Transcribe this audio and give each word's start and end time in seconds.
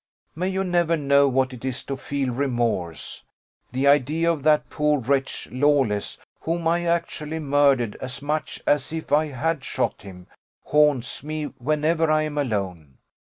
May 0.33 0.47
you 0.49 0.63
never 0.63 0.97
know 0.97 1.27
what 1.27 1.53
it 1.53 1.63
is 1.63 1.83
to 1.83 1.95
feel 1.95 2.33
remorse! 2.33 3.23
The 3.71 3.85
idea 3.85 4.31
of 4.31 4.41
that 4.41 4.67
poor 4.67 4.97
wretch, 4.97 5.47
Lawless, 5.51 6.17
whom 6.39 6.67
I 6.67 6.87
actually 6.87 7.37
murdered 7.37 7.95
as 8.01 8.19
much 8.19 8.63
as 8.65 8.91
if 8.91 9.11
I 9.11 9.27
had 9.27 9.63
shot 9.63 10.01
him, 10.01 10.25
haunts 10.63 11.23
me 11.23 11.43
whenever 11.59 12.09
I 12.09 12.23
am 12.23 12.39
alone. 12.39 12.97